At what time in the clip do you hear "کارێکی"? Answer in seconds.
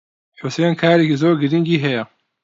0.81-1.19